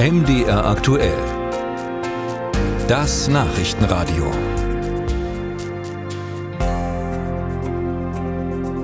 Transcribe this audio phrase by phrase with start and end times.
[0.00, 1.18] MDR aktuell.
[2.86, 4.30] Das Nachrichtenradio.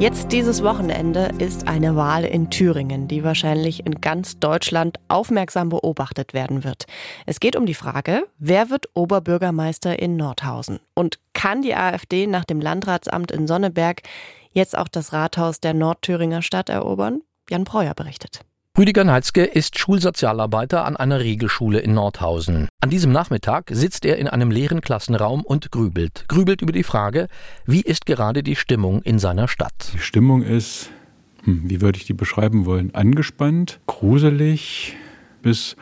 [0.00, 6.34] Jetzt dieses Wochenende ist eine Wahl in Thüringen, die wahrscheinlich in ganz Deutschland aufmerksam beobachtet
[6.34, 6.86] werden wird.
[7.26, 10.80] Es geht um die Frage, wer wird Oberbürgermeister in Nordhausen?
[10.94, 14.02] Und kann die AfD nach dem Landratsamt in Sonneberg
[14.50, 17.20] jetzt auch das Rathaus der Nordthüringer Stadt erobern?
[17.48, 18.44] Jan Breuer berichtet.
[18.76, 22.66] Rüdiger Neitzke ist Schulsozialarbeiter an einer Regelschule in Nordhausen.
[22.80, 26.24] An diesem Nachmittag sitzt er in einem leeren Klassenraum und grübelt.
[26.26, 27.28] Grübelt über die Frage,
[27.66, 29.92] wie ist gerade die Stimmung in seiner Stadt?
[29.94, 30.90] Die Stimmung ist,
[31.44, 34.96] hm, wie würde ich die beschreiben wollen, angespannt, gruselig
[35.40, 35.76] bis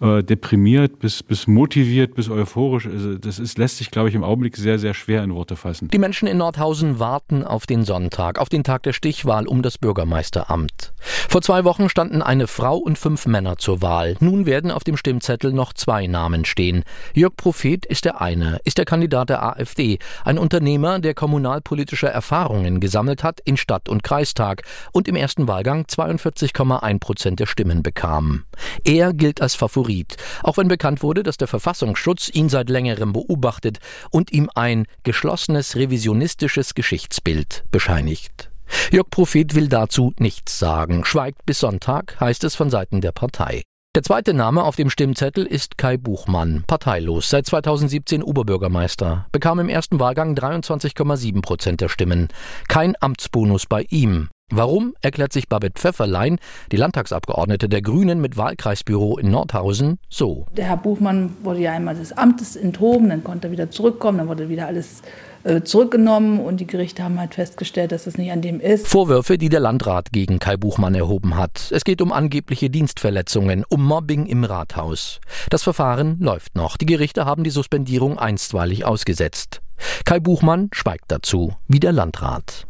[0.00, 2.86] äh, deprimiert, bis, bis motiviert, bis euphorisch.
[2.86, 5.88] Also das ist, lässt sich, glaube ich, im Augenblick sehr, sehr schwer in Worte fassen.
[5.88, 9.76] Die Menschen in Nordhausen warten auf den Sonntag, auf den Tag der Stichwahl um das
[9.76, 10.92] Bürgermeisteramt.
[11.30, 14.16] Vor zwei Wochen standen eine Frau und fünf Männer zur Wahl.
[14.20, 16.84] Nun werden auf dem Stimmzettel noch zwei Namen stehen.
[17.12, 22.80] Jörg Prophet ist der eine, ist der Kandidat der AfD, ein Unternehmer, der kommunalpolitische Erfahrungen
[22.80, 24.62] gesammelt hat in Stadt und Kreistag
[24.92, 28.44] und im ersten Wahlgang 42,1 Prozent der Stimmen bekam.
[28.84, 33.78] Er gilt als Favorit auch wenn bekannt wurde, dass der Verfassungsschutz ihn seit längerem beobachtet
[34.10, 38.47] und ihm ein geschlossenes revisionistisches Geschichtsbild bescheinigt.
[38.90, 43.62] Jörg Prophet will dazu nichts sagen, schweigt bis Sonntag, heißt es von Seiten der Partei.
[43.94, 49.68] Der zweite Name auf dem Stimmzettel ist Kai Buchmann, parteilos, seit 2017 Oberbürgermeister, bekam im
[49.68, 52.28] ersten Wahlgang 23,7 Prozent der Stimmen.
[52.68, 54.30] Kein Amtsbonus bei ihm.
[54.50, 56.38] Warum, erklärt sich Babette Pfefferlein,
[56.72, 60.46] die Landtagsabgeordnete der Grünen mit Wahlkreisbüro in Nordhausen, so.
[60.56, 64.28] Der Herr Buchmann wurde ja einmal des Amtes enthoben, dann konnte er wieder zurückkommen, dann
[64.28, 65.02] wurde wieder alles
[65.44, 68.88] äh, zurückgenommen und die Gerichte haben halt festgestellt, dass es nicht an dem ist.
[68.88, 71.70] Vorwürfe, die der Landrat gegen Kai Buchmann erhoben hat.
[71.70, 75.20] Es geht um angebliche Dienstverletzungen, um Mobbing im Rathaus.
[75.50, 76.78] Das Verfahren läuft noch.
[76.78, 79.60] Die Gerichte haben die Suspendierung einstweilig ausgesetzt.
[80.06, 82.66] Kai Buchmann schweigt dazu, wie der Landrat.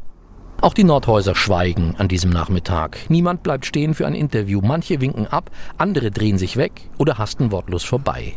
[0.61, 2.99] Auch die Nordhäuser schweigen an diesem Nachmittag.
[3.09, 4.61] Niemand bleibt stehen für ein Interview.
[4.61, 8.35] Manche winken ab, andere drehen sich weg oder hasten wortlos vorbei.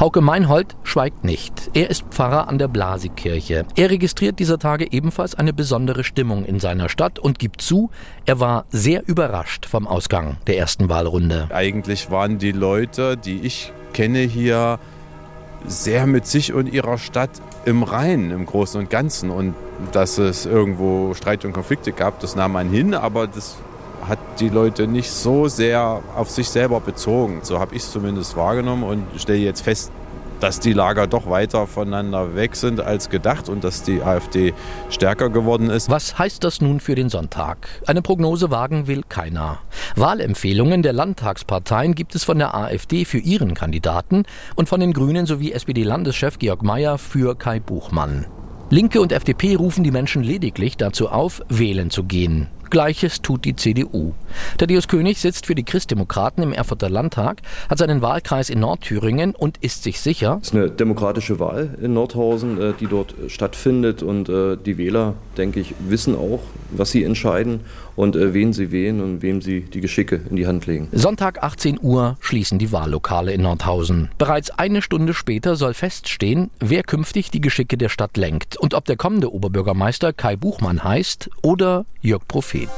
[0.00, 1.70] Hauke Meinhold schweigt nicht.
[1.74, 3.66] Er ist Pfarrer an der Blasikirche.
[3.76, 7.90] Er registriert dieser Tage ebenfalls eine besondere Stimmung in seiner Stadt und gibt zu,
[8.24, 11.48] er war sehr überrascht vom Ausgang der ersten Wahlrunde.
[11.52, 14.78] Eigentlich waren die Leute, die ich kenne hier,
[15.66, 17.30] sehr mit sich und ihrer Stadt
[17.64, 19.30] im Reinen, im Großen und Ganzen.
[19.30, 19.54] Und
[19.92, 23.56] dass es irgendwo Streit und Konflikte gab, das nahm man hin, aber das
[24.08, 27.40] hat die Leute nicht so sehr auf sich selber bezogen.
[27.42, 29.92] So habe ich es zumindest wahrgenommen und stelle jetzt fest,
[30.42, 34.52] dass die Lager doch weiter voneinander weg sind als gedacht und dass die AfD
[34.90, 35.88] stärker geworden ist.
[35.88, 37.68] Was heißt das nun für den Sonntag?
[37.86, 39.60] Eine Prognose wagen will keiner.
[39.94, 44.24] Wahlempfehlungen der Landtagsparteien gibt es von der AfD für ihren Kandidaten
[44.56, 48.26] und von den Grünen sowie SPD-Landeschef Georg Mayer für Kai Buchmann.
[48.68, 52.48] Linke und FDP rufen die Menschen lediglich dazu auf, wählen zu gehen.
[52.72, 54.14] Gleiches tut die CDU.
[54.56, 59.58] Thaddeus König sitzt für die Christdemokraten im Erfurter Landtag, hat seinen Wahlkreis in Nordthüringen und
[59.58, 60.38] ist sich sicher.
[60.40, 65.12] Es ist eine demokratische Wahl in Nordhausen, äh, die dort stattfindet und äh, die Wähler,
[65.36, 66.40] denke ich, wissen auch,
[66.70, 67.60] was sie entscheiden
[67.96, 70.88] und äh, wen sie wählen und wem sie die Geschicke in die Hand legen.
[70.92, 74.10] Sonntag 18 Uhr schließen die Wahllokale in Nordhausen.
[74.18, 78.84] Bereits eine Stunde später soll feststehen, wer künftig die Geschicke der Stadt lenkt und ob
[78.84, 82.68] der kommende Oberbürgermeister Kai Buchmann heißt oder Jörg Prophet.